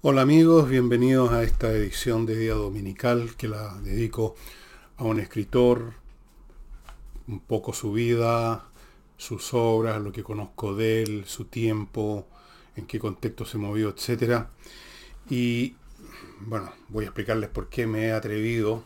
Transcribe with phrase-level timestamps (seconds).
[0.00, 4.36] Hola amigos, bienvenidos a esta edición de Día Dominical que la dedico
[4.96, 5.92] a un escritor,
[7.26, 8.64] un poco su vida,
[9.16, 12.28] sus obras, lo que conozco de él, su tiempo,
[12.76, 14.44] en qué contexto se movió, etc.
[15.28, 15.74] Y
[16.42, 18.84] bueno, voy a explicarles por qué me he atrevido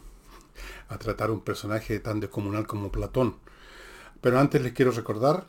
[0.89, 3.37] a tratar un personaje tan descomunal como Platón.
[4.23, 5.45] Pero antes les quiero recordar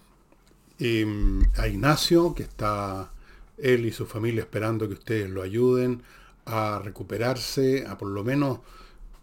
[0.77, 3.12] em, a Ignacio, que está
[3.57, 6.03] él y su familia esperando que ustedes lo ayuden
[6.45, 8.59] a recuperarse, a por lo menos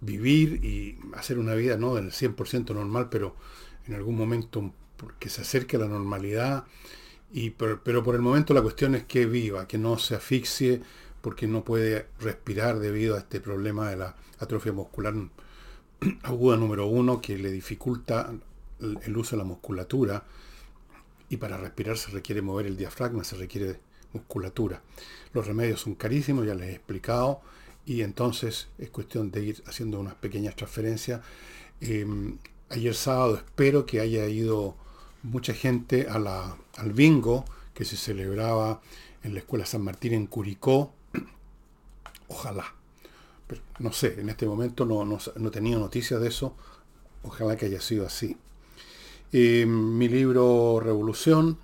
[0.00, 3.36] vivir y hacer una vida no del 100% normal, pero
[3.86, 4.72] en algún momento
[5.18, 6.64] que se acerque a la normalidad.
[7.32, 10.80] Y, pero, pero, por el momento la cuestión es que viva, que no se asfixie
[11.20, 15.14] porque no puede respirar debido a este problema de la atrofia muscular
[16.22, 18.32] aguda número uno que le dificulta
[18.80, 20.24] el uso de la musculatura
[21.28, 23.78] y para respirar se requiere mover el diafragma, se requiere
[24.12, 24.82] musculatura.
[25.32, 27.40] Los remedios son carísimos, ya les he explicado,
[27.86, 31.20] y entonces es cuestión de ir haciendo unas pequeñas transferencias.
[31.80, 34.76] Em, ayer sábado espero que haya ido
[35.22, 38.80] mucha gente a la, al bingo que se celebraba
[39.22, 40.92] en la Escuela San Martín en Curicó.
[42.28, 42.74] Ojalá.
[43.80, 46.54] No sé, en este momento no, no, no tenía noticias de eso.
[47.22, 48.36] Ojalá que haya sido así.
[49.32, 51.58] Em, mi libro Revolución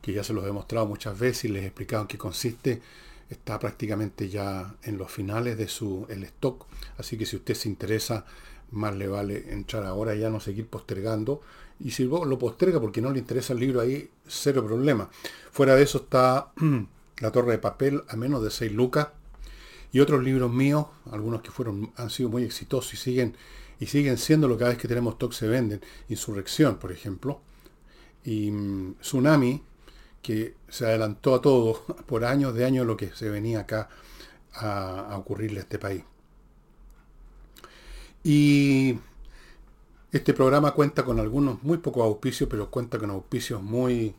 [0.00, 2.80] que ya se los he mostrado muchas veces y les he explicado en qué consiste,
[3.28, 6.66] está prácticamente ya en los finales de su el stock,
[6.98, 8.24] así que si usted se interesa,
[8.72, 11.40] más le vale entrar ahora y ya no seguir postergando.
[11.78, 15.08] Y si lo posterga porque no le interesa el libro ahí, cero problema.
[15.50, 16.52] Fuera de eso está
[17.20, 19.08] La Torre de Papel a menos de 6 lucas.
[19.92, 23.36] Y otros libros míos, algunos que fueron, han sido muy exitosos y siguen,
[23.80, 25.80] y siguen siendo lo cada vez que tenemos stock se venden.
[26.08, 27.40] Insurrección, por ejemplo.
[28.24, 29.64] Y mm, Tsunami,
[30.22, 33.88] que se adelantó a todo por años de años lo que se venía acá
[34.54, 36.04] a, ocurrirle a este país.
[38.22, 38.98] Y
[40.12, 44.14] este programa cuenta con algunos muy pocos auspicios, pero cuenta con auspicios muy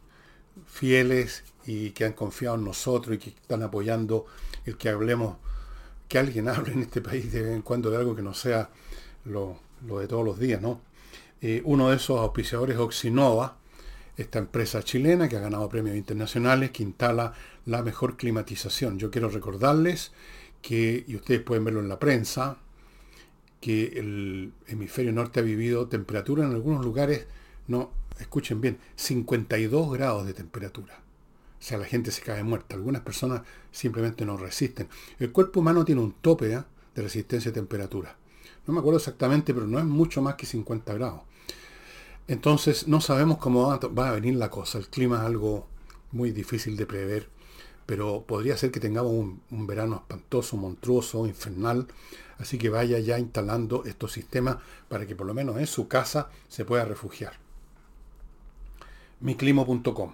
[0.65, 4.25] fieles y que han confiado en nosotros y que están apoyando
[4.65, 5.37] el que hablemos,
[6.07, 8.69] que alguien hable en este país de vez en cuando de algo que no sea
[9.25, 10.81] lo, de todos los días, ¿no?
[11.41, 13.57] Eh, uno de esos auspiciadores es Oxinova,
[14.21, 17.33] esta empresa chilena que ha ganado premios internacionales, que instala
[17.65, 18.97] la mejor climatización.
[18.97, 20.11] Yo quiero recordarles
[20.61, 22.57] que, y ustedes pueden verlo en la prensa,
[23.59, 27.27] que el hemisferio norte ha vivido temperatura en algunos lugares,
[27.67, 30.95] no, escuchen bien, 52 grados de temperatura.
[31.59, 32.75] O sea, la gente se cae muerta.
[32.75, 34.87] Algunas personas simplemente no resisten.
[35.19, 36.63] El cuerpo humano tiene un tope ¿eh?
[36.95, 38.17] de resistencia a temperatura.
[38.65, 41.21] No me acuerdo exactamente, pero no es mucho más que 50 grados.
[42.31, 44.77] Entonces no sabemos cómo va a venir la cosa.
[44.77, 45.67] El clima es algo
[46.13, 47.27] muy difícil de prever,
[47.85, 51.87] pero podría ser que tengamos un, verano espantoso, monstruoso, infernal.
[52.37, 56.29] Así que vaya ya instalando estos sistemas para que por lo menos en su casa
[56.47, 57.33] se pueda refugiar.
[59.19, 60.13] miclimo.com.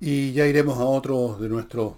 [0.00, 1.92] Y ya iremos a otros de nuestros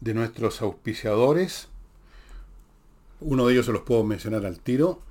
[0.00, 1.68] de nuestros auspiciadores.
[3.20, 5.02] Uno de ellos se los puedo mencionar al tiro.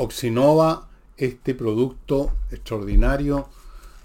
[0.00, 3.48] Oxinova, este producto extraordinario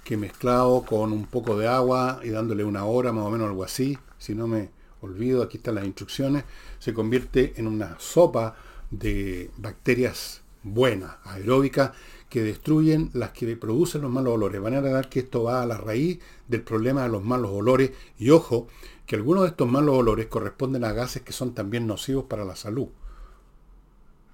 [0.03, 3.63] que mezclado con un poco de agua y dándole una hora más o menos algo
[3.63, 4.71] así, si no me
[5.01, 6.45] olvido, aquí están las instrucciones,
[6.79, 8.55] se convierte en una sopa
[8.89, 11.91] de bacterias buenas, aeróbicas,
[12.27, 14.59] que destruyen las que producen los malos olores.
[14.59, 17.91] Van a dar que esto va a la raíz del problema de los malos olores.
[18.17, 18.67] Y ojo,
[19.05, 22.55] que algunos de estos malos olores corresponden a gases que son también nocivos para la
[22.55, 22.87] salud.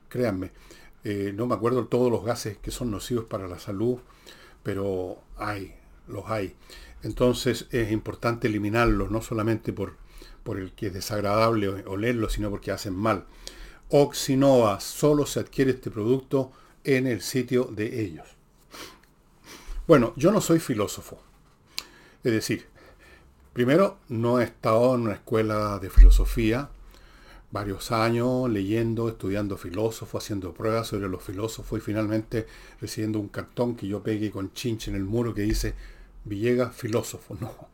[0.07, 0.51] Créanme,
[1.03, 3.99] eh, no me acuerdo todos los gases que son nocivos para la salud,
[4.63, 5.75] pero hay,
[6.07, 6.55] los hay.
[7.03, 9.95] Entonces es importante eliminarlos, no solamente por,
[10.43, 13.25] por el que es desagradable olerlos, sino porque hacen mal.
[13.89, 16.51] Oxinova, solo se adquiere este producto
[16.83, 18.27] en el sitio de ellos.
[19.87, 21.19] Bueno, yo no soy filósofo.
[22.23, 22.67] Es decir,
[23.53, 26.69] primero, no he estado en una escuela de filosofía,
[27.51, 32.45] varios años leyendo, estudiando filósofos, haciendo pruebas sobre los filósofos y finalmente
[32.79, 35.73] recibiendo un cartón que yo pegué con chinche en el muro que dice
[36.25, 37.37] Villegas filósofo.
[37.41, 37.69] No.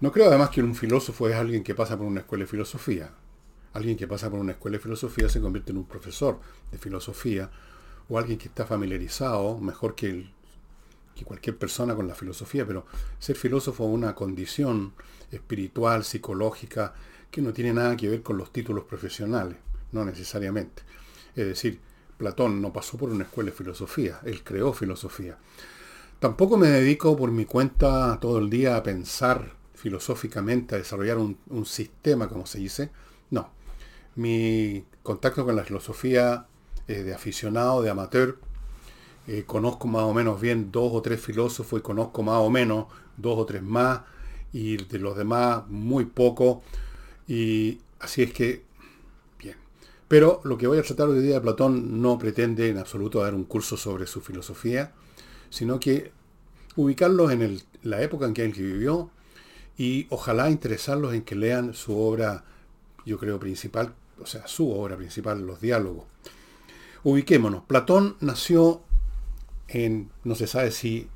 [0.00, 3.10] No creo además que un filósofo es alguien que pasa por una escuela de filosofía.
[3.72, 6.40] Alguien que pasa por una escuela de filosofía se convierte en un profesor
[6.70, 7.50] de filosofía
[8.08, 10.30] o alguien que está familiarizado, mejor que,
[11.14, 12.86] que cualquier persona con la filosofía, pero
[13.18, 14.92] ser filósofo es una condición
[15.30, 16.94] espiritual, psicológica,
[17.34, 19.56] que no tiene nada que ver con los títulos profesionales,
[19.90, 20.84] no necesariamente.
[21.34, 21.80] Es decir,
[22.16, 25.36] Platón no pasó por una escuela de filosofía, él creó filosofía.
[26.20, 31.66] Tampoco me dedico por mi cuenta todo el día a pensar filosóficamente a desarrollar un,
[31.66, 32.90] sistema, como se dice.
[33.30, 33.50] No.
[34.14, 36.46] Mi contacto con la filosofía
[36.86, 38.38] de aficionado, de amateur,
[39.26, 42.86] eh, conozco más o menos bien dos o tres filósofos y conozco más o menos
[43.16, 44.02] dos o tres más
[44.52, 46.62] y de los demás muy poco.
[47.26, 48.62] Y así es que,
[49.38, 49.56] bien.
[50.08, 53.34] Pero lo que voy a tratar hoy día de Platón no pretende en absoluto dar
[53.34, 54.92] un curso sobre su filosofía,
[55.50, 56.12] sino que
[56.76, 59.10] ubicarlos en la época en que él vivió
[59.76, 62.44] y ojalá interesarlos en que lean su obra,
[63.04, 66.04] yo creo, principal, o sea, su obra principal, los diálogos.
[67.02, 67.64] Ubiquémonos.
[67.64, 68.82] Platón nació
[69.68, 71.08] en, no se sabe si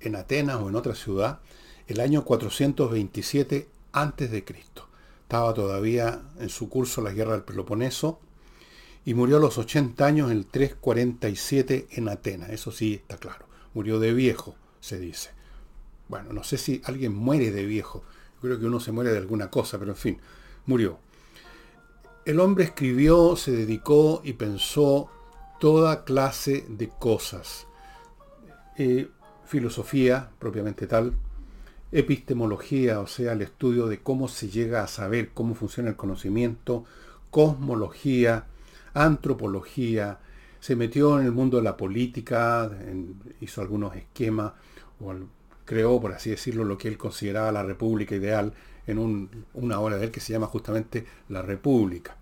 [0.00, 1.40] en Atenas o en otra ciudad,
[1.86, 4.44] el año 427 a.C.
[5.26, 8.20] Estaba todavía en su curso la guerra del Peloponeso
[9.04, 12.50] y murió a los 80 años en el 347 en Atenas.
[12.50, 13.46] Eso sí está claro.
[13.74, 15.30] Murió de viejo, se dice.
[16.06, 18.04] Bueno, no sé si alguien muere de viejo.
[18.36, 20.20] Yo creo que uno se muere de alguna cosa, pero en fin,
[20.64, 21.00] murió.
[22.24, 25.10] El hombre escribió, se dedicó y pensó
[25.58, 27.66] toda clase de cosas.
[28.78, 29.10] Eh,
[29.44, 31.14] filosofía propiamente tal,
[31.98, 36.84] epistemología, o sea, el estudio de cómo se llega a saber cómo funciona el conocimiento,
[37.30, 38.46] cosmología,
[38.94, 40.18] antropología,
[40.60, 42.70] se metió en el mundo de la política,
[43.40, 44.52] hizo algunos esquemas,
[45.00, 45.14] o
[45.64, 48.52] creó, por así decirlo, lo que él consideraba la república ideal
[48.86, 52.16] en una obra de él que se llama justamente La República.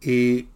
[0.00, 0.46] Y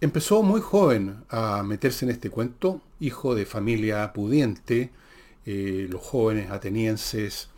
[0.00, 4.90] Empezó muy joven a meterse en este cuento, hijo de familia pudiente,
[5.50, 7.48] eh, los jóvenes atenienses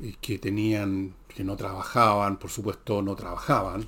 [0.00, 3.84] eh, que tenían, que no trabajaban, por supuesto no trabajaban,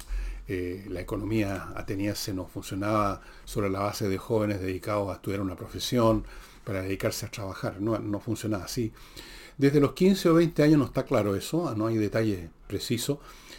[0.48, 5.54] eh, la economía ateniense no funcionaba sobre la base de jóvenes dedicados a estudiar una
[5.54, 6.24] profesión
[6.64, 8.92] para dedicarse a trabajar, no, no funcionaba así.
[9.56, 13.18] Desde los 15 o 20 años no está claro eso, no hay detalles precisos.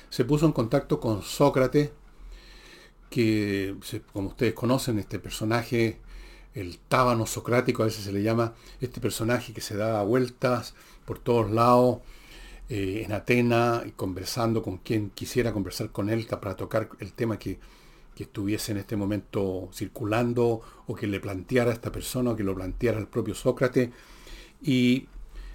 [0.10, 1.92] Se puso en contacto con Sócrates,
[3.10, 3.78] que,
[4.12, 6.02] como ustedes conocen, este personaje,
[6.54, 10.74] el tábano socrático, a veces se le llama, este personaje que se da vueltas
[11.06, 12.00] por todos lados
[12.70, 17.60] eh, en Atena, conversando con quien quisiera conversar con él para tocar el tema que,
[18.16, 22.44] que estuviese en este momento circulando o que le planteara a esta persona o que
[22.44, 23.90] lo planteara el propio Sócrates.
[24.62, 25.08] Y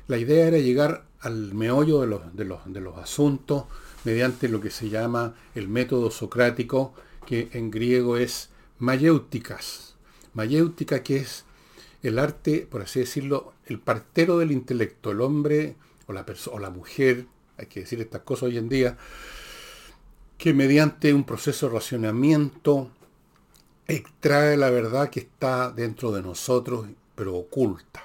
[0.06, 3.64] la idea era llegar al meollo de los, de los, de los asuntos
[4.04, 6.94] mediante lo que se llama el método socrático,
[7.26, 9.93] que en griego es mayéuticas.
[10.34, 11.44] Mayéutica que es
[12.02, 15.76] el arte, por así decirlo, el partero del intelecto, el hombre
[16.06, 17.26] o la, o la mujer,
[17.56, 18.98] hay que decir estas cosas hoy en día,
[20.36, 22.90] que mediante un proceso de racionamiento
[23.86, 28.02] extrae la verdad que está dentro de nosotros, pero oculta.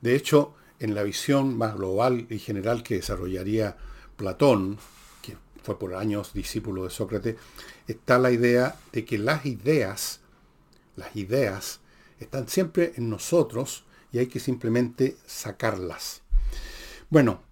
[0.00, 3.76] De hecho, en la visión más global y general que desarrollaría
[4.16, 4.78] Platón,
[5.22, 7.36] que fue por años discípulo de Sócrates,
[7.86, 10.20] está la idea de que las ideas,
[10.98, 11.80] las ideas,
[12.20, 16.22] están siempre en nosotros y hay que simplemente sacarlas.
[17.08, 17.42] Bueno,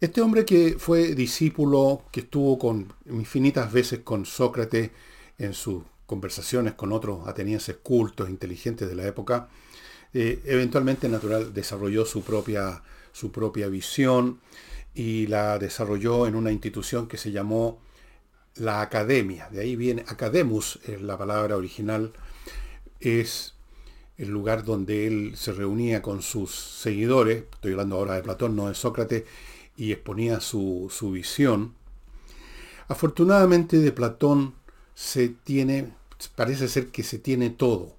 [0.00, 4.90] este hombre que fue discípulo, que estuvo con infinitas veces con Sócrates
[5.38, 9.48] en sus conversaciones con otros atenienses cultos, inteligentes de la época,
[10.12, 12.82] eh, eventualmente natural desarrolló su propia,
[13.12, 14.40] su propia visión
[14.94, 17.80] y la desarrolló en una institución que se llamó
[18.56, 22.12] la academia, de ahí viene, academus es la palabra original,
[23.00, 23.54] es
[24.16, 28.68] el lugar donde él se reunía con sus seguidores, estoy hablando ahora de Platón, no
[28.68, 29.24] de Sócrates,
[29.76, 31.74] y exponía su, su visión.
[32.88, 34.54] Afortunadamente de Platón
[34.94, 35.94] se tiene,
[36.34, 37.96] parece ser que se tiene todo,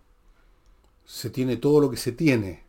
[1.06, 2.64] se tiene todo lo que se tiene.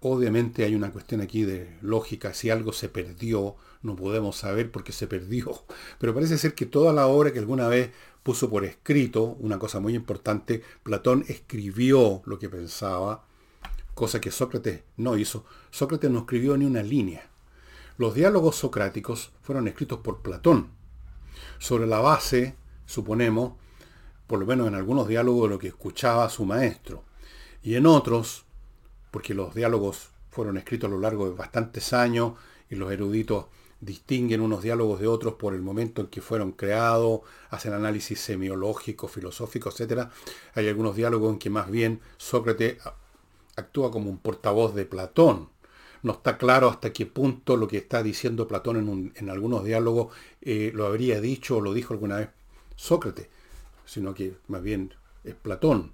[0.00, 4.84] Obviamente hay una cuestión aquí de lógica, si algo se perdió, no podemos saber por
[4.84, 5.64] qué se perdió,
[5.98, 7.90] pero parece ser que toda la obra que alguna vez
[8.22, 13.24] puso por escrito, una cosa muy importante, Platón escribió lo que pensaba,
[13.94, 15.44] cosa que Sócrates no hizo.
[15.70, 17.28] Sócrates no escribió ni una línea.
[17.96, 20.70] Los diálogos socráticos fueron escritos por Platón,
[21.58, 22.56] sobre la base,
[22.86, 23.54] suponemos,
[24.26, 27.04] por lo menos en algunos diálogos de lo que escuchaba su maestro,
[27.62, 28.44] y en otros,
[29.10, 32.34] porque los diálogos fueron escritos a lo largo de bastantes años
[32.70, 33.46] y los eruditos
[33.80, 39.08] distinguen unos diálogos de otros por el momento en que fueron creados, hacen análisis semiológico,
[39.08, 40.08] filosófico, etc.
[40.54, 42.78] Hay algunos diálogos en que más bien Sócrates
[43.56, 45.48] actúa como un portavoz de Platón.
[46.02, 50.72] No está claro hasta qué punto lo que está diciendo Platón en, algunos diálogos eh,
[50.74, 52.28] lo habría dicho o lo dijo alguna vez
[52.76, 53.28] Sócrates,
[53.84, 54.94] sino que más bien
[55.24, 55.92] es Platón.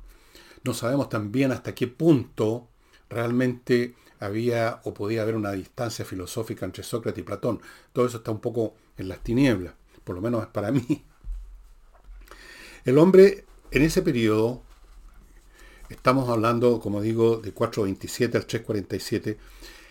[0.62, 2.68] No sabemos también hasta qué punto
[3.08, 7.60] realmente había o podía haber una distancia filosófica entre Sócrates y Platón.
[7.92, 11.04] Todo eso está un poco en las tinieblas, por lo menos para mí.
[12.84, 14.62] El hombre en ese periodo,
[15.88, 19.38] estamos hablando, como digo, de 427 al 347,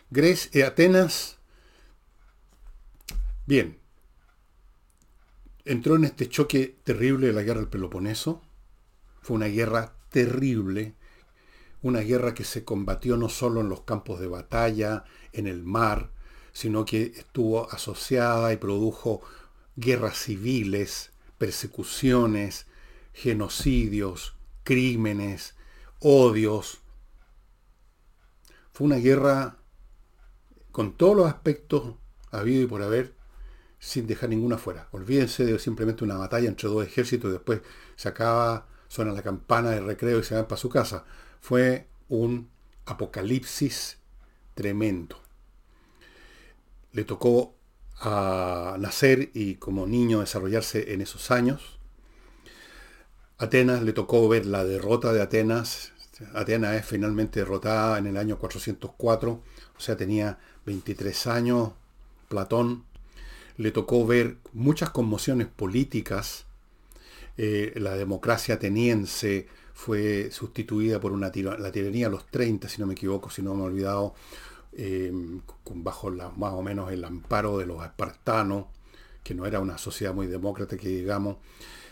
[0.09, 1.37] Grecia, y Atenas,
[3.45, 3.79] bien,
[5.65, 8.41] entró en este choque terrible de la guerra del Peloponeso.
[9.21, 10.95] Fue una guerra terrible,
[11.85, 16.09] una guerra que se combatió no solo en los campos de batalla, en el mar,
[16.51, 19.21] sino que estuvo asociada y produjo
[19.75, 22.65] guerras civiles, persecuciones,
[23.13, 25.53] genocidios, crímenes,
[25.99, 26.79] odios.
[28.73, 29.57] Fue una guerra
[30.71, 31.97] con todos los aspectos
[32.31, 33.13] habido y por haber,
[33.77, 34.87] sin dejar ninguna fuera.
[34.91, 37.61] Olvídense de simplemente una batalla entre dos ejércitos y después
[37.95, 41.05] se acaba, suena la campana de recreo y se van para su casa.
[41.45, 42.49] Fue un
[42.87, 43.99] apocalipsis
[44.55, 45.21] tremendo.
[46.91, 47.53] Le tocó
[48.03, 51.77] nacer y como niño desarrollarse en esos años.
[53.37, 55.93] Atenas le tocó ver la derrota de Atenas.
[56.33, 61.73] Atenas es finalmente derrotada en el año 404, o sea, tenía 23 años.
[62.27, 62.85] Platón
[63.57, 66.45] le tocó ver muchas conmociones políticas.
[67.37, 72.87] Eh, la democracia ateniense fue sustituida por una la tiranía a los 30, si no
[72.87, 74.15] me equivoco, si no me he olvidado,
[74.71, 75.11] eh,
[75.75, 78.67] bajo la, más o menos el amparo de los espartanos,
[79.21, 81.37] que no era una sociedad muy demócrata que digamos.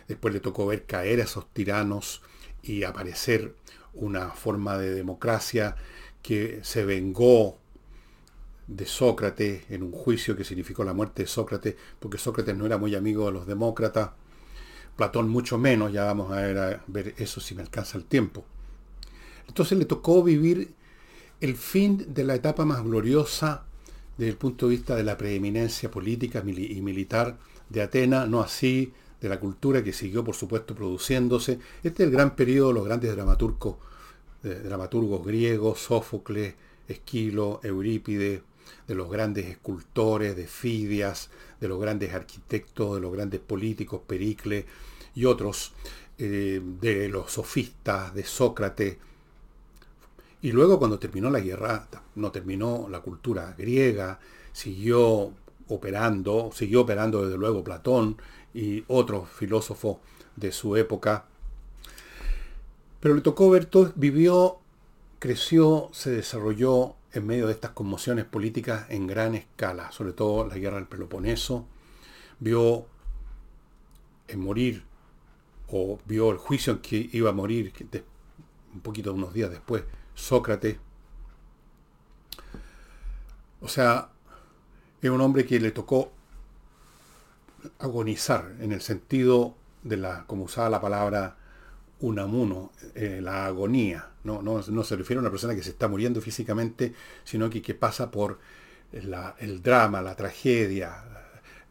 [0.08, 2.22] Después le tocó ver caer a esos tiranos
[2.62, 3.54] y aparecer
[3.94, 5.75] una forma de democracia
[6.22, 7.58] que se vengó
[8.66, 12.78] de Sócrates en un juicio que significó la muerte de Sócrates, porque Sócrates no era
[12.78, 14.12] muy amigo de los demócratas,
[14.96, 18.46] Platón mucho menos, ya vamos a ver, eso si me alcanza el tiempo.
[19.48, 20.74] Entonces le tocó vivir
[21.42, 23.66] el fin de la etapa más gloriosa
[24.18, 27.38] desde el punto de vista de la preeminencia política y militar
[27.70, 31.60] de Atenas, no así de la cultura que siguió, por supuesto, produciéndose.
[31.82, 33.78] Este es el gran periodo de los grandes dramaturgos,
[34.42, 36.54] dramaturgos griegos, Sófocles,
[36.88, 38.42] Esquilo, Eurípides,
[38.88, 41.29] de los grandes escultores, de Fidias,
[41.60, 44.65] de los grandes arquitectos, de los grandes políticos, Pericles
[45.15, 45.74] y otros,
[46.17, 48.98] eh, de los sofistas, de Sócrates.
[50.41, 54.20] Y luego cuando terminó la guerra, no terminó la cultura griega,
[54.51, 55.32] siguió
[55.70, 58.17] operando, siguió operando desde luego Platón
[58.53, 59.98] y otros filósofos
[60.36, 61.25] de su época.
[63.00, 64.60] Pero le tocó ver todo, vivió,
[65.20, 70.55] creció, se desarrolló en medio de estas conmociones políticas en gran escala, sobre todo la
[70.55, 71.67] guerra del Peloponeso,
[72.39, 72.88] vio
[74.27, 74.84] en morir,
[75.67, 77.74] o vio el juicio en que iba a morir
[78.74, 79.84] un poquito unos días después,
[80.15, 80.77] Sócrates.
[83.62, 84.10] O sea,
[85.01, 86.12] es un hombre que le tocó
[87.79, 91.38] agonizar en el sentido de la, como usaba la palabra
[92.04, 94.10] unamuno, eh, la agonía.
[94.26, 96.94] No, no, se refiere a una persona que se está muriendo físicamente,
[97.24, 98.40] sino que, que pasa por
[98.92, 101.04] el drama, la tragedia,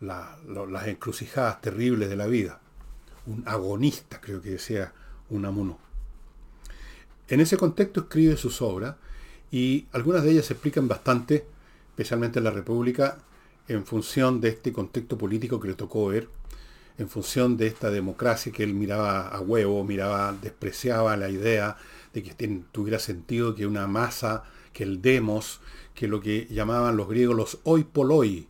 [0.00, 2.60] las encrucijadas terribles de la vida.
[3.26, 4.92] Un agonista, creo que decía
[5.30, 5.78] Unamuno.
[7.28, 8.96] En ese contexto escribe sus obras
[9.50, 11.46] y algunas de ellas se explican bastante,
[11.90, 13.18] especialmente en la República,
[13.68, 16.28] en función de este contexto político que le tocó ver,
[16.98, 21.76] en función de esta democracia que él miraba a huevo, miraba, despreciaba la idea
[22.12, 22.34] de que
[22.72, 25.60] tuviera sentido que una masa, que el demos,
[25.94, 28.46] que lo que llamaban los griegos los hoy poloi,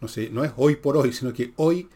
[0.00, 1.88] no sé, no es hoy por hoy, sino que hoy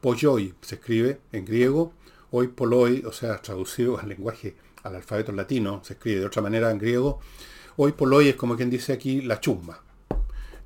[0.00, 1.92] polloi se escribe en griego,
[2.30, 6.70] hoy poloi, o sea, traducido al lenguaje, al alfabeto latino, se escribe de otra manera
[6.70, 7.20] en griego,
[7.76, 9.80] hoy poloi es como quien dice aquí la chusma,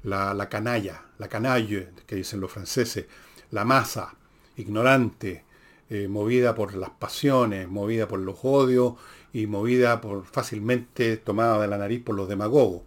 [0.04, 3.06] la, canalla, la canaille, que dicen los franceses,
[3.50, 4.14] la masa,
[4.56, 5.44] ignorante,
[5.88, 8.94] eh, movida por las pasiones, movida por los odios
[9.32, 12.82] y movida por fácilmente tomada de la nariz por los demagogos.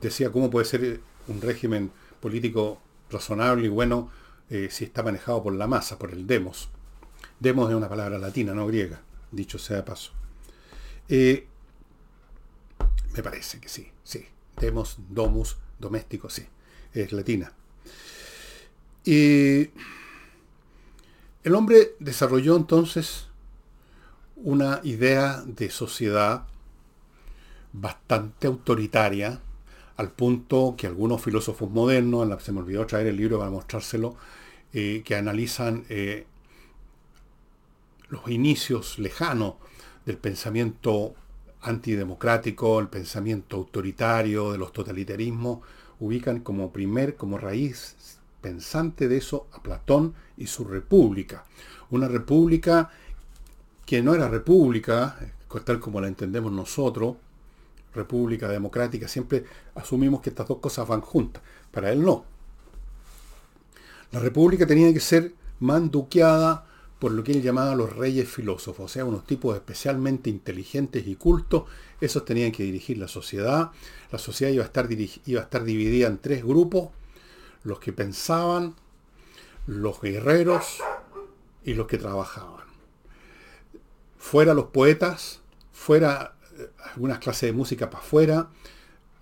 [0.00, 1.90] Decía, ¿cómo puede ser un régimen
[2.20, 2.80] político
[3.10, 4.10] razonable y bueno
[4.50, 6.68] eh, si está manejado por la masa, por el demos?
[7.38, 10.12] Demos es una palabra latina, no griega, dicho sea de paso.
[11.08, 11.46] Eh,
[13.14, 14.26] me parece que sí, sí.
[14.58, 16.44] Demos, domus, doméstico, sí,
[16.92, 17.52] es latina.
[19.04, 19.70] Y
[21.42, 23.26] el hombre desarrolló entonces
[24.36, 26.46] una idea de sociedad
[27.72, 29.40] bastante autoritaria,
[29.96, 34.16] al punto que algunos filósofos modernos, se me olvidó traer el libro para mostrárselo,
[34.72, 36.26] eh, que analizan eh,
[38.08, 39.54] los inicios lejanos
[40.06, 41.14] del pensamiento
[41.62, 45.60] antidemocrático, el pensamiento autoritario de los totalitarismos,
[46.00, 51.44] ubican como primer, como raíz pensante de eso a Platón y su república.
[51.90, 52.90] Una república
[53.84, 55.16] que no era república,
[55.64, 57.16] tal como la entendemos nosotros,
[57.94, 59.44] república democrática, siempre
[59.74, 61.42] asumimos que estas dos cosas van juntas.
[61.70, 62.24] Para él no.
[64.12, 66.66] La república tenía que ser manduqueada
[67.00, 71.16] por lo que él llamaba los reyes filósofos, o sea, unos tipos especialmente inteligentes y
[71.16, 71.64] cultos,
[71.98, 73.70] esos tenían que dirigir la sociedad.
[74.12, 76.90] La sociedad iba a estar, iba a estar dividida en tres grupos,
[77.62, 78.74] los que pensaban,
[79.66, 80.78] los guerreros
[81.64, 82.64] y los que trabajaban.
[84.18, 85.40] Fuera los poetas,
[85.72, 88.50] fuera eh, algunas clases de música para afuera,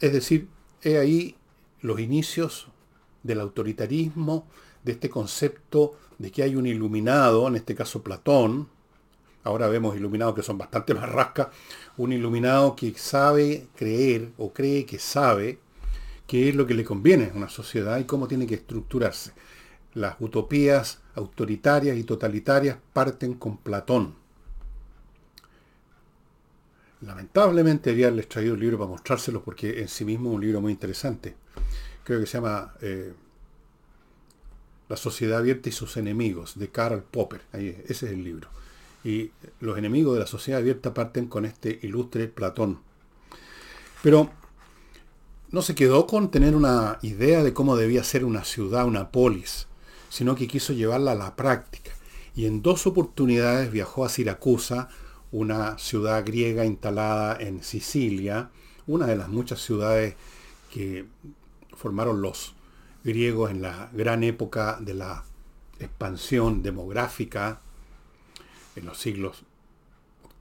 [0.01, 0.49] es decir,
[0.83, 1.37] he ahí
[1.81, 2.69] los inicios
[3.23, 4.47] del autoritarismo,
[4.85, 8.69] de este concepto de que hay un iluminado, en este caso Platón,
[9.45, 11.49] ahora vemos iluminados que son bastante más rascas,
[11.97, 15.59] un iluminado que sabe creer o cree que sabe
[16.29, 19.33] qué es lo que le conviene a una sociedad y cómo tiene que estructurarse.
[19.95, 24.15] Las utopías autoritarias y totalitarias parten con Platón.
[27.01, 30.61] Lamentablemente había les traído un libro para mostrárselos porque en sí mismo es un libro
[30.61, 31.35] muy interesante.
[32.05, 33.15] Creo que se llama eh,
[34.91, 37.41] la sociedad abierta y sus enemigos, de Karl Popper.
[37.53, 38.49] Ahí, ese es el libro.
[39.03, 39.31] Y
[39.61, 42.81] los enemigos de la sociedad abierta parten con este ilustre Platón.
[44.03, 44.31] Pero
[45.51, 49.67] no se quedó con tener una idea de cómo debía ser una ciudad, una polis,
[50.11, 51.93] sino que quiso llevarla a la práctica.
[52.35, 54.89] Y en dos oportunidades viajó a Siracusa,
[55.33, 58.51] una ciudad griega instalada en Sicilia,
[58.87, 60.15] una de las muchas ciudades
[60.73, 61.07] que
[61.77, 62.55] formaron los
[63.05, 65.25] griegos en la gran época de la
[65.79, 67.61] expansión demográfica,
[68.77, 69.45] en los siglos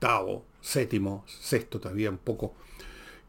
[0.00, 0.42] VIII,
[0.74, 2.54] VII, VI todavía un poco,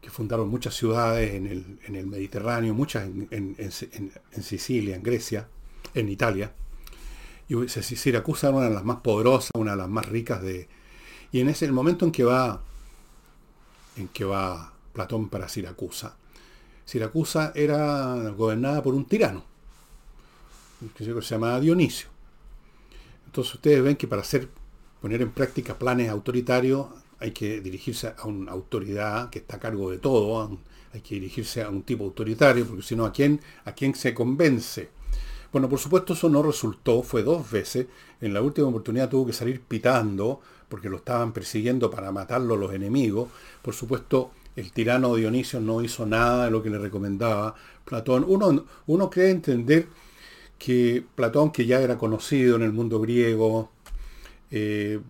[0.00, 5.48] que fundaron muchas ciudades en el, Mediterráneo, muchas en, Sicilia, en Grecia,
[5.94, 6.52] en Italia.
[7.48, 10.68] Y Siracusa era una de las más poderosas, una de las más ricas de...
[11.32, 12.62] Y en ese el momento en que va,
[13.96, 16.16] en que va Platón para Siracusa,
[16.84, 19.44] Siracusa era gobernada por un tirano,
[20.96, 22.08] que se llamaba Dionisio.
[23.26, 24.48] Entonces ustedes ven que para hacer,
[25.00, 26.86] poner en práctica planes autoritarios
[27.20, 30.58] hay que dirigirse a una autoridad que está a cargo de todo,
[30.92, 34.14] hay que dirigirse a un tipo autoritario, porque si no, ¿a quién, ¿a quién se
[34.14, 34.88] convence?
[35.52, 37.86] Bueno, por supuesto eso no resultó, fue dos veces.
[38.20, 42.72] En la última oportunidad tuvo que salir pitando, porque lo estaban persiguiendo para matarlo los
[42.72, 43.28] enemigos.
[43.60, 47.54] Por supuesto, el tirano Dionisio no hizo nada de lo que le recomendaba
[47.84, 48.24] Platón.
[48.26, 49.88] Uno, uno cree entender
[50.58, 53.70] que Platón, que ya era conocido en el mundo griego,
[54.50, 55.00] eh,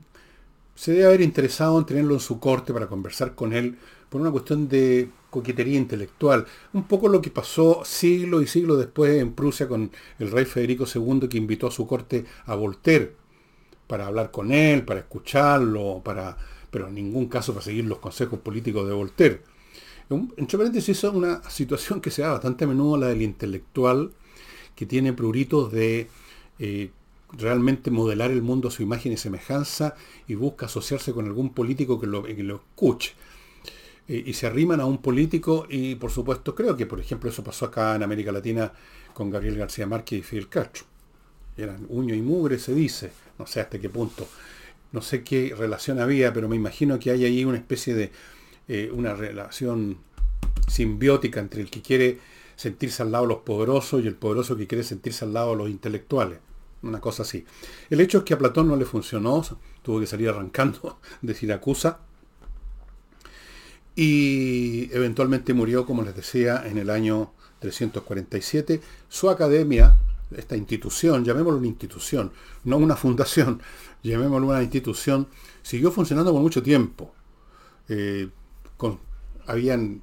[0.80, 3.76] se debe haber interesado en tenerlo en su corte para conversar con él
[4.08, 6.46] por una cuestión de coquetería intelectual.
[6.72, 10.86] Un poco lo que pasó siglo y siglo después en Prusia con el rey Federico
[10.86, 13.14] II que invitó a su corte a Voltaire
[13.86, 16.38] para hablar con él, para escucharlo, para
[16.70, 19.42] pero en ningún caso para seguir los consejos políticos de Voltaire.
[20.38, 24.12] Entre paréntesis, es una situación que se da bastante a menudo la del intelectual
[24.74, 26.08] que tiene pruritos de
[26.58, 26.90] eh,
[27.32, 29.94] realmente modelar el mundo a su imagen y semejanza
[30.26, 33.14] y busca asociarse con algún político que lo, escuche.
[34.08, 37.44] Eh, y se arriman a un político y por supuesto creo que por ejemplo eso
[37.44, 38.72] pasó acá en América Latina
[39.14, 40.84] con Gabriel García Márquez y Fidel Castro.
[41.56, 44.26] Eran uño y mugre, se dice, no sé hasta qué punto
[44.92, 48.10] no sé qué relación había, pero me imagino que hay ahí una especie de
[48.68, 49.98] eh, una relación
[50.68, 52.18] simbiótica entre el que quiere
[52.56, 55.56] sentirse al lado de los poderosos y el poderoso que quiere sentirse al lado de
[55.56, 56.38] los intelectuales.
[56.82, 57.44] Una cosa así.
[57.90, 59.42] El hecho es que a Platón no le funcionó,
[59.82, 62.00] tuvo que salir arrancando de Siracusa
[63.94, 68.80] y eventualmente murió, como les decía, en el año 347.
[69.08, 69.96] Su academia,
[70.34, 72.32] esta institución, llamémoslo una institución,
[72.64, 73.60] no una fundación,
[74.02, 75.28] llamémoslo una institución,
[75.62, 77.12] siguió funcionando por mucho tiempo.
[77.88, 78.28] Eh,
[79.46, 80.02] habían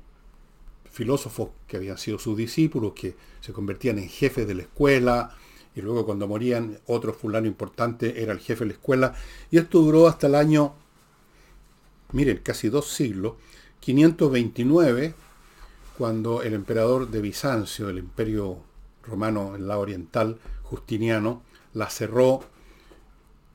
[0.92, 5.36] filósofos que habían sido sus discípulos, que se convertían en jefes de la escuela,
[5.78, 9.14] y luego cuando morían, otro fulano importante era el jefe de la escuela,
[9.52, 10.74] y esto duró hasta el año,
[12.14, 13.34] miren, casi dos siglos,
[13.82, 15.14] 529,
[15.96, 18.58] cuando el emperador de Bizancio, el imperio
[19.04, 22.42] romano en la oriental, Justiniano, la cerró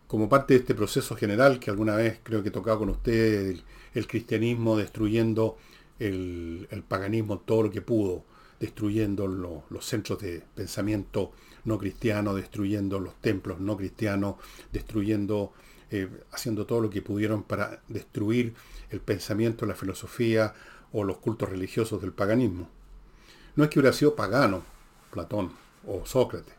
[0.06, 3.64] como parte de este proceso general que alguna vez creo que he tocado con ustedes,
[3.94, 5.56] el, cristianismo destruyendo
[5.98, 8.24] el, paganismo todo lo que pudo,
[8.62, 11.32] destruyendo los centros de pensamiento
[11.64, 14.36] no cristiano, destruyendo los templos no cristianos,
[14.72, 15.52] destruyendo
[15.90, 18.54] eh, haciendo todo lo que pudieron para destruir
[18.90, 20.54] el pensamiento, la filosofía
[20.92, 22.68] o los cultos religiosos del paganismo.
[23.56, 24.62] No es que hubiera sido pagano
[25.10, 25.50] Platón
[25.84, 26.54] o Sócrates.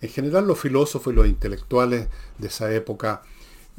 [0.00, 2.08] En general los filósofos y los intelectuales
[2.38, 3.22] de esa época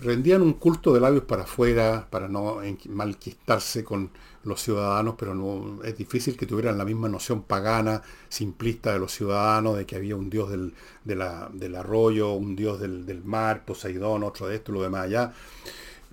[0.01, 2.57] rendían un culto de labios para afuera, para no
[2.89, 4.11] malquistarse con
[4.43, 9.77] los ciudadanos, pero es difícil que tuvieran la misma noción pagana, simplista de los ciudadanos,
[9.77, 14.55] de que había un dios del, del arroyo, un dios del, mar, Poseidón, otro de
[14.55, 15.33] esto, lo demás allá.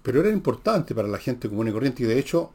[0.02, 2.52] Pero era importante para la gente común y corriente, y de hecho,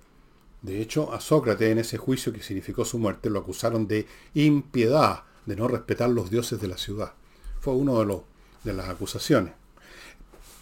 [0.62, 5.24] de hecho, a Sócrates en ese juicio que significó su muerte, lo acusaron de impiedad,
[5.46, 7.13] de no respetar los dioses de la ciudad.
[7.60, 8.22] Fue uno de, los,
[8.63, 9.62] de las acusaciones.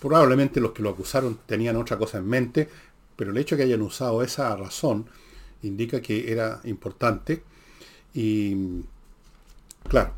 [0.01, 2.67] Probablemente los que lo acusaron tenían otra cosa en mente,
[3.15, 5.05] pero el hecho de que hayan usado esa razón
[5.61, 7.43] indica que era importante.
[8.15, 8.81] Y
[9.87, 10.13] claro,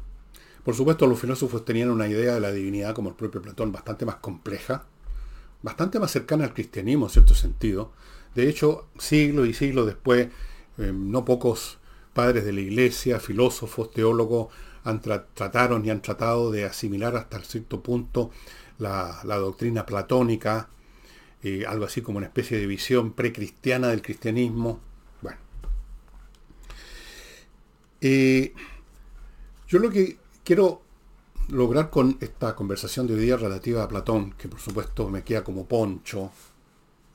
[0.63, 4.05] por supuesto los filósofos tenían una idea de la divinidad como el propio Platón bastante
[4.05, 4.85] más compleja,
[5.61, 7.91] bastante más cercana al cristianismo en cierto sentido.
[8.35, 10.29] De hecho, siglos y siglos después,
[10.77, 11.77] eh, no pocos
[12.13, 14.47] padres de la iglesia, filósofos, teólogos,
[14.85, 18.31] han trataron y han tratado de asimilar hasta cierto punto
[18.79, 20.69] la, doctrina platónica,
[21.41, 24.79] eh, algo así como una especie de visión precristiana del cristianismo.
[25.21, 25.37] Bueno.
[28.01, 28.53] Eh,
[29.67, 30.81] yo lo que quiero
[31.49, 35.43] lograr con esta conversación de hoy día relativa a Platón, que por supuesto me queda
[35.43, 36.31] como poncho,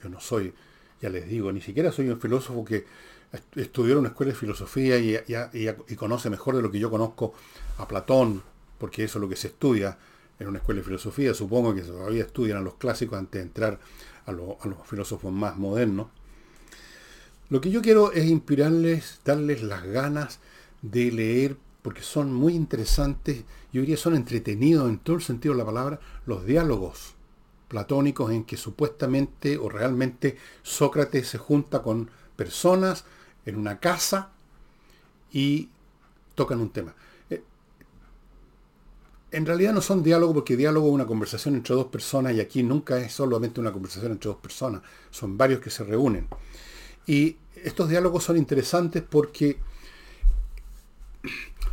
[0.03, 0.53] yo no soy,
[1.01, 2.85] ya les digo, ni siquiera soy un filósofo que
[3.57, 5.19] estudió en una escuela de filosofía y,
[5.53, 7.35] y, conoce mejor de lo que yo conozco
[7.79, 8.43] a Platón,
[8.79, 9.99] porque eso es lo que se estudia
[10.39, 13.79] en una escuela de filosofía, supongo que todavía estudian a los clásicos antes de entrar
[14.27, 16.09] a, los filósofos más modernos.
[17.49, 20.39] Lo que yo quiero es inspirarles, darles las ganas
[20.83, 25.59] de leer, porque son muy interesantes, yo diría son entretenidos en todo el sentido de
[25.59, 27.15] la palabra, los diálogos
[27.69, 33.05] platónicos en que supuestamente o realmente Sócrates se junta con personas
[33.45, 34.31] en una casa
[35.33, 35.69] y
[36.35, 36.95] tocan un tema
[39.31, 42.63] en realidad no son diálogos porque diálogo es una conversación entre dos personas y aquí
[42.63, 46.29] nunca es solamente una conversación entre dos personas, son varios que se reúnen.
[47.07, 49.59] Y estos diálogos son interesantes porque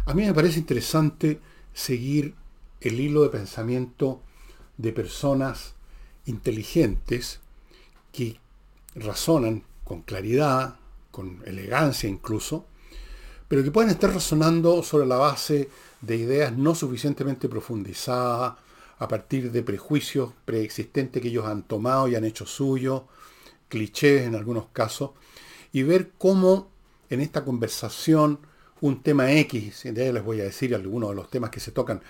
[0.06, 1.39] a mí me parece interesante
[1.74, 2.36] seguir
[2.82, 4.22] el hilo de pensamiento
[4.78, 5.76] de personas
[6.26, 7.39] inteligentes
[8.12, 8.39] que
[8.96, 10.76] razonan con claridad,
[11.12, 12.65] con elegancia incluso,
[13.48, 15.70] pero que pueden estar razonando sobre la base
[16.06, 18.56] de ideas no suficientemente profundizadas,
[18.98, 23.04] a partir de prejuicios preexistentes que ellos han tomado y han hecho suyos,
[23.68, 25.12] clichés en algunos casos,
[25.74, 26.70] y ver cómo
[27.10, 28.39] en esta conversación
[28.82, 32.02] un tema X, de les voy a decir algunos de los temas que se tocan,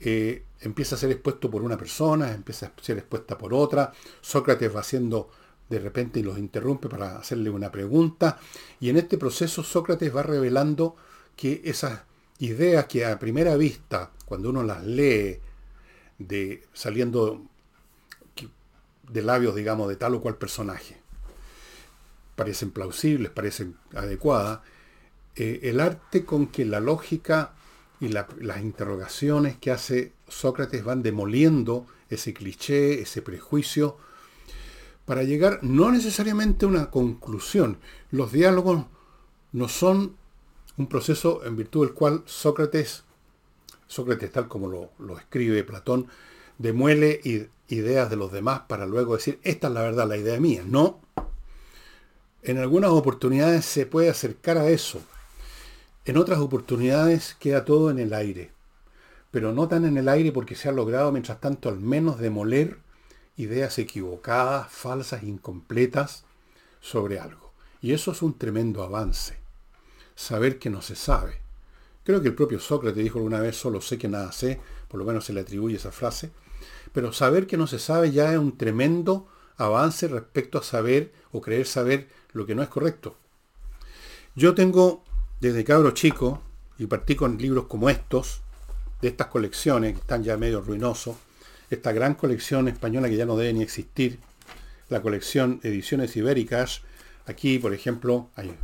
[0.00, 4.74] eh, empieza a ser expuesto por una persona, empieza a ser expuesta por otra, Sócrates
[4.74, 5.30] va haciendo
[5.68, 8.38] de repente y los interrumpe para hacerle una pregunta,
[8.80, 10.96] y en este proceso Sócrates va revelando
[11.36, 12.00] que esas
[12.40, 15.38] ideas que a primera vista, cuando uno las lee,
[16.18, 17.42] de, saliendo
[19.08, 20.96] de labios, digamos, de tal o cual personaje,
[22.36, 24.60] parecen plausibles, parecen adecuadas,
[25.36, 27.52] eh, el arte con que la lógica
[28.00, 33.98] y las interrogaciones que hace Sócrates van demoliendo ese cliché, ese prejuicio,
[35.04, 37.78] para llegar no necesariamente a una conclusión.
[38.10, 38.86] Los diálogos
[39.52, 40.16] no son
[40.80, 43.04] un proceso en virtud del cual Sócrates,
[43.86, 46.08] Sócrates tal como lo, escribe Platón,
[46.56, 47.20] demuele
[47.68, 50.62] ideas de los demás para luego decir, esta es la verdad, la idea mía.
[50.66, 51.00] No.
[52.42, 55.02] En algunas oportunidades se puede acercar a eso.
[56.06, 58.52] En otras oportunidades queda todo en el aire.
[59.30, 62.78] Pero no tan en el aire porque se ha logrado, mientras tanto, al menos demoler
[63.36, 66.24] ideas equivocadas, falsas, incompletas
[66.80, 67.52] sobre algo.
[67.82, 69.39] Y eso es un tremendo avance
[70.20, 71.40] saber que no se sabe.
[72.04, 75.06] Creo que el propio Sócrates dijo alguna vez, solo sé que nada sé, por lo
[75.06, 76.30] menos se le atribuye esa frase,
[76.92, 81.40] pero saber que no se sabe ya es un tremendo avance respecto a saber o
[81.40, 83.16] creer saber lo que no es correcto.
[84.34, 85.02] Yo tengo
[85.40, 86.42] desde cabro chico,
[86.78, 88.42] y partí con libros como estos,
[89.00, 91.16] de estas colecciones que están ya medio ruinosos,
[91.70, 94.18] esta gran colección española que ya no debe ni existir,
[94.90, 96.82] la colección Ediciones Ibéricas,
[97.26, 98.54] aquí por ejemplo hay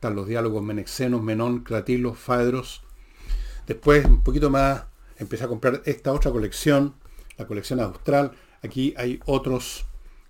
[0.00, 2.80] están los diálogos Menexenos, Menón, Cratilos, Faedros.
[3.66, 4.84] Después, un poquito más,
[5.18, 6.94] empecé a comprar esta otra colección,
[7.36, 8.32] la colección austral.
[8.62, 9.84] Aquí hay otros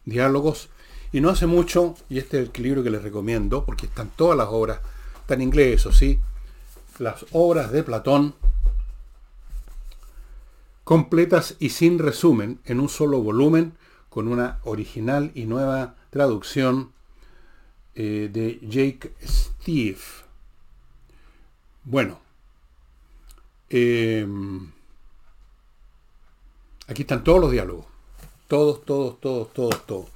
[0.04, 0.70] diálogos.
[1.12, 4.36] Y no hace mucho, y este es el libro que les recomiendo, porque están todas
[4.36, 4.80] las obras,
[5.20, 6.18] está en inglés, eso sí,
[6.98, 8.34] las obras de Platón,
[10.82, 13.74] completas y sin resumen, en un solo volumen,
[14.08, 16.90] con una original y nueva traducción
[18.02, 20.00] eh, de Jake Steve.
[21.84, 22.18] Bueno,
[23.68, 24.72] em,
[26.86, 27.84] aquí están todos los diálogos.
[28.48, 30.08] Todos, todos, todos, todos, todos.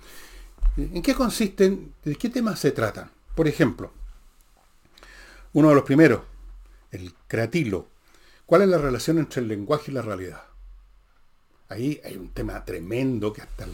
[0.78, 1.92] ¿En qué consisten?
[2.02, 3.10] ¿De qué temas se tratan?
[3.34, 3.92] Por ejemplo,
[5.52, 6.22] uno de los primeros,
[6.90, 7.88] el creatilo.
[8.46, 10.42] ¿Cuál es la relación entre el lenguaje y la realidad?
[11.68, 13.66] Ahí hay un tema tremendo que hasta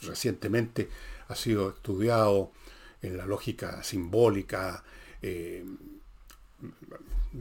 [0.00, 0.88] recientemente
[1.28, 2.50] ha sido estudiado
[3.04, 4.82] en la lógica simbólica.
[5.20, 5.64] Eh,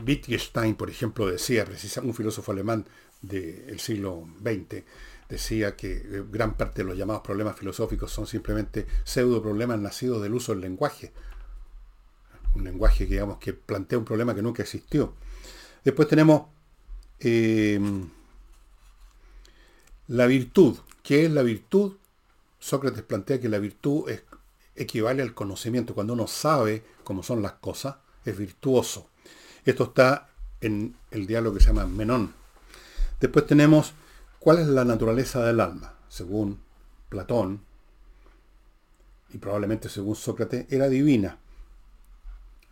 [0.06, 2.86] Wittgenstein, por ejemplo, decía, precisamente un filósofo alemán
[3.22, 4.84] del siglo XX,
[5.30, 10.22] decía que eh, gran parte de los llamados problemas filosóficos son simplemente pseudo problemas nacidos
[10.22, 11.14] del uso del lenguaje.
[12.56, 15.16] Un lenguaje que, digamos, que plantea un problema que nunca existió.
[15.84, 16.48] Después tenemos
[17.20, 17.80] eh,
[20.08, 20.78] la virtud.
[21.02, 21.94] ¿Qué es la virtud?
[22.60, 24.24] Sócrates plantea que la virtud es,
[24.76, 25.94] equivale al conocimiento.
[25.94, 29.10] Cuando uno sabe cómo son las cosas, es virtuoso.
[29.66, 30.30] Esto está
[30.62, 32.34] en el diálogo que se llama Menón.
[33.20, 33.94] Después tenemos
[34.40, 35.94] cuál es la naturaleza del alma.
[36.10, 36.60] Según
[37.10, 37.62] Platón,
[39.34, 41.38] y probablemente según Sócrates, era divina.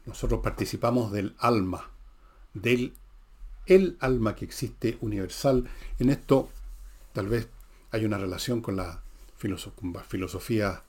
[0.05, 1.89] Nosotros participamos del alma,
[2.53, 2.93] del
[3.65, 5.69] el alma que existe universal.
[5.99, 6.49] En esto
[7.13, 7.47] tal vez
[7.91, 9.01] hay una relación con la
[9.37, 10.83] filosofía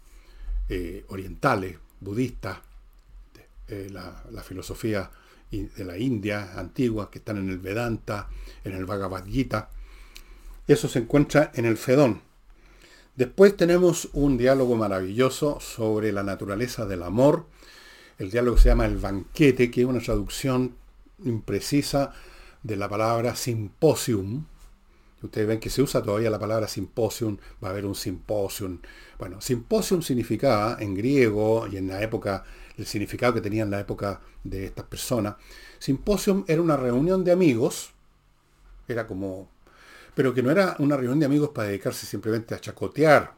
[0.69, 2.59] eh, orientales, budistas,
[3.69, 5.11] eh, la, filosofía
[5.51, 8.29] de la India antigua, que están en el Vedanta,
[8.65, 9.69] en el Bhagavad Gita.
[10.67, 12.23] Eso se encuentra en el Fedón.
[13.17, 17.47] Después tenemos un diálogo maravilloso sobre la naturaleza del amor.
[18.19, 20.75] El diálogo se llama El banquete, que es una traducción
[21.25, 22.13] imprecisa
[22.63, 24.47] de la palabra simposium,
[25.23, 28.79] Ustedes ven que se usa todavía la palabra simposium, va a haber un simposium.
[29.19, 32.45] Bueno, simposium significaba en griego y en la época,
[32.77, 35.37] el significado que tenía en la época de estas personas,
[35.79, 37.93] simposium era una reunión de amigos,
[38.89, 39.49] era como,
[40.15, 43.35] pero que no era una reunión de amigos para dedicarse simplemente a chacotear,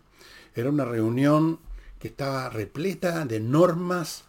[0.55, 1.59] era una reunión
[1.99, 4.25] que estaba repleta de normas,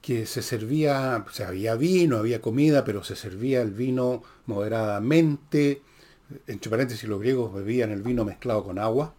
[0.00, 5.82] que se servía, o sea, había vino, había comida, pero se servía el vino moderadamente,
[6.46, 9.14] entre paréntesis, los griegos bebían el vino mezclado con agua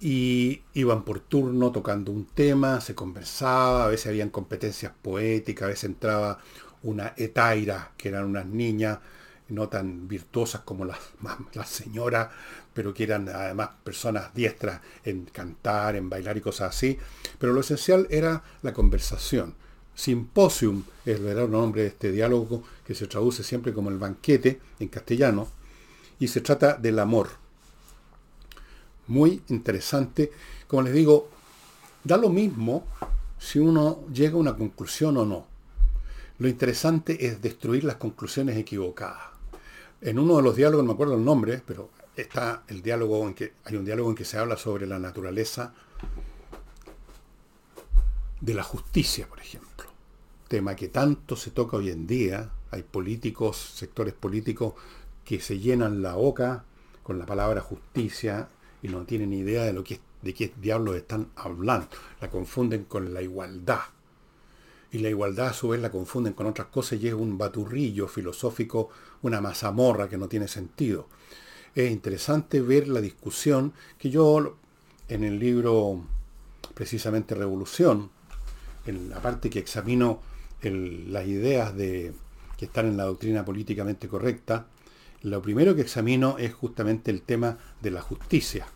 [0.00, 5.68] y iban por turno tocando un tema, se conversaba, a veces habían competencias poéticas, a
[5.68, 6.38] veces entraba
[6.82, 8.98] una etaira, que eran unas niñas
[9.48, 10.98] no tan virtuosas como las,
[11.54, 12.28] las señoras,
[12.74, 16.98] pero que eran además personas diestras en cantar, en bailar y cosas así.
[17.38, 19.54] Pero lo esencial era la conversación.
[19.94, 24.60] Simposium es el verdadero nombre de este diálogo que se traduce siempre como el banquete
[24.78, 25.48] en castellano,
[26.18, 27.28] y se trata del amor.
[29.06, 30.32] Muy interesante.
[30.66, 31.28] Como les digo,
[32.04, 32.84] da lo mismo
[33.38, 35.46] si uno llega a una conclusión o no.
[36.38, 39.22] Lo interesante es destruir las conclusiones equivocadas.
[40.00, 43.34] En uno de los diálogos, no me acuerdo el nombre, pero está el diálogo en
[43.34, 45.72] que hay un diálogo en que se habla sobre la naturaleza
[48.40, 49.86] de la justicia, por ejemplo.
[50.48, 52.50] Tema que tanto se toca hoy en día.
[52.70, 54.74] Hay políticos, sectores políticos
[55.26, 56.64] que se llenan la boca
[57.02, 58.48] con la palabra justicia
[58.82, 61.88] y no tienen idea de lo que de qué diablos están hablando.
[62.20, 63.80] La confunden con la igualdad.
[64.90, 68.08] Y la igualdad a su vez la confunden con otras cosas y es un baturrillo
[68.08, 68.88] filosófico,
[69.22, 71.08] una mazamorra que no tiene sentido.
[71.74, 74.56] Es interesante ver la discusión que yo
[75.08, 76.02] en el libro
[76.74, 78.10] precisamente Revolución,
[78.86, 80.20] en la parte que examino
[80.62, 82.12] las ideas de,
[82.56, 84.66] que están en la doctrina políticamente correcta,
[85.30, 88.66] lo primero que examino es justamente el tema de la justicia.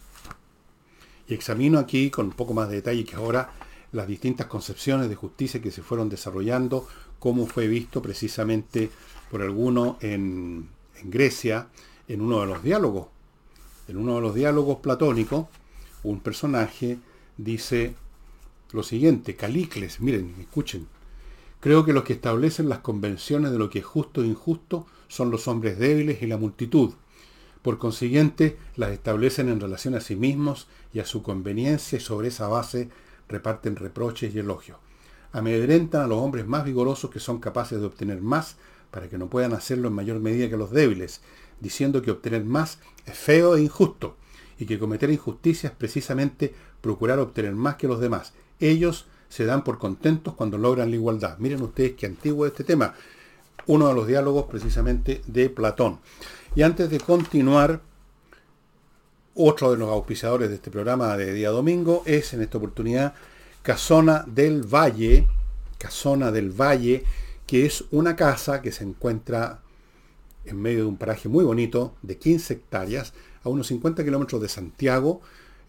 [1.28, 3.52] Y examino aquí con un poco más de detalle que ahora
[3.92, 6.88] las distintas concepciones de justicia que se fueron desarrollando,
[7.20, 8.90] cómo fue visto precisamente
[9.30, 10.68] por alguno en,
[11.00, 11.68] en Grecia,
[12.08, 13.06] en uno de los diálogos.
[13.86, 15.46] En uno de los diálogos platónicos,
[16.02, 16.98] un personaje
[17.36, 17.94] dice
[18.72, 20.88] lo siguiente, Calicles, miren, escuchen,
[21.60, 25.30] creo que los que establecen las convenciones de lo que es justo e injusto son
[25.30, 26.94] los hombres débiles y la multitud.
[27.62, 32.28] Por consiguiente, las establecen en relación a sí mismos y a su conveniencia y sobre
[32.28, 32.88] esa base
[33.28, 34.78] reparten reproches y elogios.
[35.32, 38.56] Amedrentan a los hombres más vigorosos que son capaces de obtener más
[38.90, 41.20] para que no puedan hacerlo en mayor medida que los débiles,
[41.60, 44.16] diciendo que obtener más es feo e injusto,
[44.58, 48.32] y que cometer injusticia es precisamente procurar obtener más que los demás.
[48.58, 51.38] Ellos se dan por contentos cuando logran la igualdad.
[51.38, 52.94] Miren ustedes qué antiguo es este tema
[53.66, 56.00] uno de los diálogos precisamente de Platón.
[56.54, 57.80] Y antes de continuar,
[59.34, 63.14] otro de los auspiciadores de este programa de día domingo es en esta oportunidad
[63.62, 65.28] Casona del Valle,
[65.78, 67.04] Casona del Valle,
[67.46, 69.60] que es una casa que se encuentra
[70.44, 73.12] en medio de un paraje muy bonito de 15 hectáreas,
[73.44, 75.20] a unos 50 kilómetros de Santiago.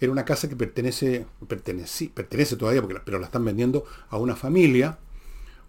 [0.01, 4.35] Era una casa que pertenece, pertenece, pertenece todavía, porque, pero la están vendiendo a una
[4.35, 4.97] familia.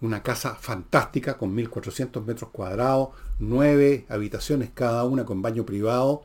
[0.01, 6.23] Una casa fantástica con 1.400 metros cuadrados, nueve habitaciones cada una con baño privado.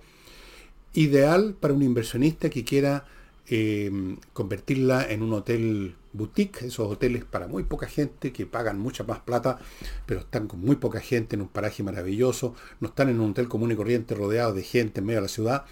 [0.93, 3.05] Ideal para un inversionista que quiera
[3.49, 3.91] eh,
[4.33, 9.19] convertirla en un hotel boutique, esos hoteles para muy poca gente, que pagan mucha más
[9.19, 9.59] plata,
[10.05, 13.47] pero están con muy poca gente en un paraje maravilloso, no están en un hotel
[13.47, 15.65] común y corriente rodeado de gente en medio de la ciudad.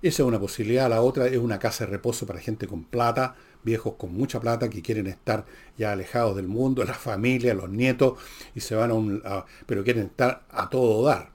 [0.00, 0.88] Esa es una posibilidad.
[0.88, 3.34] La otra es una casa de reposo para gente con plata,
[3.64, 5.44] viejos con mucha plata que quieren estar
[5.76, 8.18] ya alejados del mundo, la familia, los nietos,
[8.54, 9.22] y se van a un...
[9.66, 11.30] pero quieren estar a todo dar.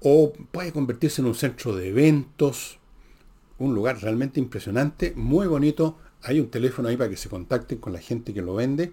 [0.00, 2.78] O puede convertirse en un centro de eventos,
[3.58, 5.98] un lugar realmente impresionante, muy bonito.
[6.22, 8.92] Hay un teléfono ahí para que se contacten con la gente que lo vende.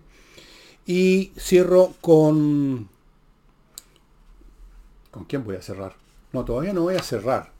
[0.85, 2.87] Y cierro con...
[5.09, 5.95] ¿Con quién voy a cerrar?
[6.33, 7.51] No, todavía no voy a cerrar.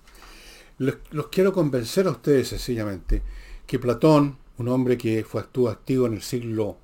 [0.79, 3.21] Los, quiero convencer a ustedes sencillamente
[3.67, 6.77] que Platón, un hombre que fue activo en el siglo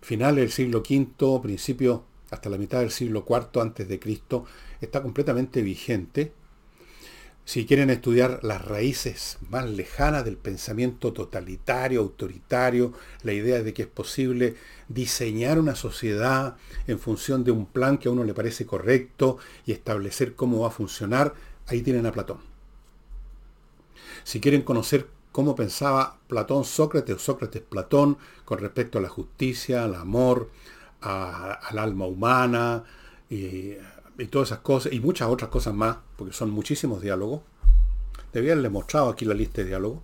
[0.00, 4.44] final del siglo V, principio hasta la mitad del siglo IV antes de Cristo,
[4.80, 6.32] está completamente vigente
[7.44, 12.92] si quieren estudiar las raíces más lejanas del pensamiento totalitario, autoritario,
[13.24, 14.54] la idea de que es posible
[14.86, 19.72] diseñar una sociedad en función de un plan que a uno le parece correcto y
[19.72, 21.34] establecer cómo va a funcionar,
[21.66, 22.49] ahí tienen a Platón.
[24.24, 29.84] Si quieren conocer cómo pensaba Platón Sócrates o Sócrates Platón con respecto a la justicia,
[29.84, 30.50] al amor,
[31.00, 32.84] al alma humana,
[33.28, 33.76] y
[34.30, 37.42] todas esas cosas, y muchas otras cosas más, porque son muchísimos diálogos.
[38.32, 40.00] Debía haberles mostrado aquí la lista de diálogos.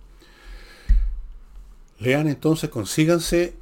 [1.99, 3.55] Lean entonces, consíganse,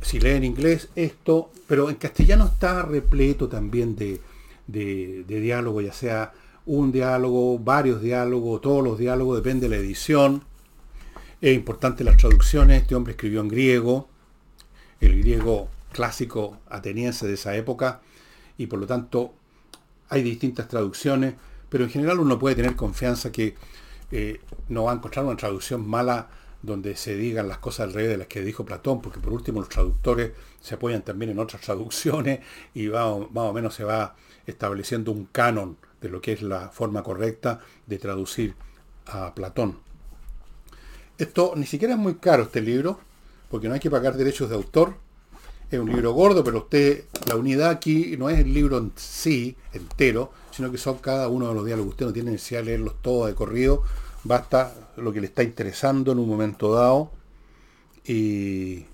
[0.00, 4.20] si leen inglés, esto, pero en castellano está repleto también de,
[4.66, 6.32] de, de diálogo, ya sea
[6.66, 10.44] un diálogo, varios diálogos, todos los diálogos, depende de la edición.
[11.40, 14.08] Es importante las traducciones, este hombre escribió en griego,
[15.00, 18.00] el griego clásico ateniense de esa época,
[18.56, 19.34] y por lo tanto
[20.08, 21.34] hay distintas traducciones,
[21.68, 23.54] pero en general uno puede tener confianza que
[24.10, 26.28] eh, no va a encontrar una traducción mala
[26.62, 29.60] donde se digan las cosas al revés de las que dijo Platón, porque por último
[29.60, 32.40] los traductores se apoyan también en otras traducciones
[32.74, 37.02] y más o menos se va estableciendo un canon de lo que es la forma
[37.02, 38.54] correcta de traducir
[39.06, 39.78] a Platón.
[41.16, 43.00] Esto ni siquiera es muy caro este libro,
[43.50, 44.96] porque no hay que pagar derechos de autor,
[45.70, 49.56] es un libro gordo, pero usted, la unidad aquí no es el libro en sí,
[49.72, 51.92] entero, sino que son cada uno de los diálogos.
[51.92, 53.82] Usted no tiene necesidad de leerlos todos de corrido,
[54.24, 57.10] basta lo que le está interesando en un momento dado.
[58.04, 58.84] Y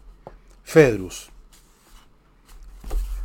[0.63, 1.31] Fedrus.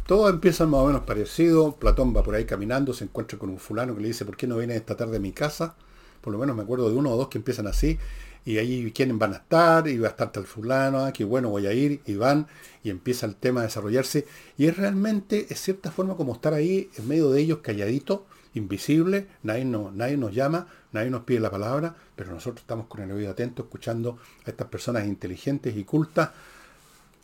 [0.06, 1.76] Todo empieza más o menos parecido.
[1.78, 4.46] Platón va por ahí caminando, se encuentra con un fulano que le dice, ¿por qué
[4.46, 5.76] no viene esta tarde a mi casa?
[6.22, 7.98] Por lo menos me acuerdo de uno o dos que empiezan así
[8.46, 11.66] y ahí quiénes van a estar, y va a estar tal fulano, ah, bueno, voy
[11.66, 12.46] a ir, y van,
[12.84, 16.92] y empieza el tema a desarrollarse, y es realmente, es cierta forma como estar ahí
[16.96, 21.50] en medio de ellos calladito, invisible, nadie, no, nadie nos llama, nadie nos pide la
[21.50, 26.30] palabra, pero nosotros estamos con el oído atento escuchando a estas personas inteligentes y cultas,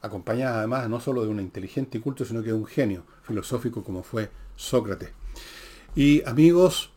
[0.02, 3.84] acompañadas además no solo de una inteligente y culto, sino que de un genio filosófico
[3.84, 5.12] como fue Sócrates.
[5.96, 6.92] Y amigos,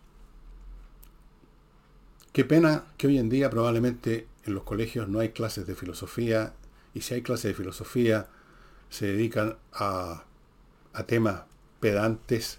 [2.35, 6.53] Qué pena que hoy en día probablemente en los colegios no hay clases de filosofía
[6.93, 8.27] y si hay clases de filosofía
[8.90, 10.25] se dedican a,
[11.07, 11.43] temas
[11.79, 12.59] pedantes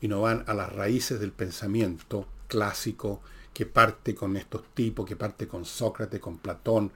[0.00, 3.20] y no van a las raíces del pensamiento clásico
[3.52, 6.90] que parte con estos tipos, que parte con Sócrates, con Platón,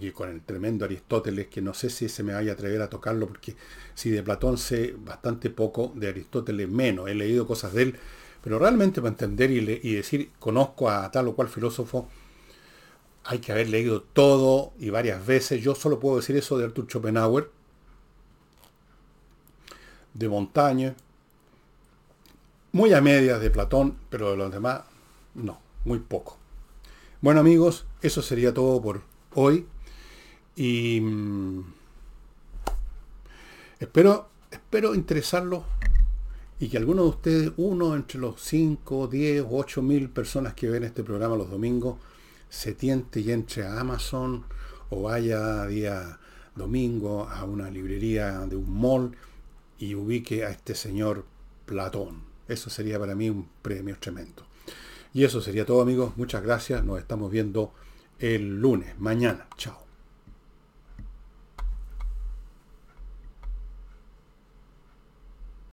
[0.00, 2.90] y con el tremendo Aristóteles, que no sé si se me vaya a atrever a
[2.90, 3.54] tocarlo, porque
[3.94, 7.96] si de Platón sé bastante poco, de Aristóteles menos, he leído cosas de él,
[8.42, 12.08] pero realmente para entender y, decir, conozco a tal o cual filósofo,
[13.24, 15.60] hay que haber leído todo y varias veces.
[15.62, 17.50] Yo solo puedo decir eso de Arthur Schopenhauer,
[20.14, 20.94] de Montaigne,
[22.72, 24.82] muy a medias de Platón, pero de los demás
[25.34, 26.38] no, muy poco.
[27.20, 29.02] Bueno amigos, eso sería todo por
[29.34, 29.66] hoy.
[30.56, 31.64] Y mm,
[33.78, 35.64] espero, espero interesarlo
[36.58, 40.68] y que alguno de ustedes, uno entre los 5, 10 o 8 mil personas que
[40.68, 41.98] ven este programa los domingos,
[42.48, 44.44] se tiente y entre a Amazon
[44.88, 46.18] o vaya día
[46.54, 49.14] domingo a una librería de un mall
[49.78, 51.26] y ubique a este señor
[51.66, 52.22] Platón.
[52.48, 54.44] Eso sería para mí un premio tremendo.
[55.12, 56.16] Y eso sería todo amigos.
[56.16, 56.84] Muchas gracias.
[56.84, 57.72] Nos estamos viendo
[58.18, 59.46] el lunes, mañana.
[59.56, 59.85] Chao.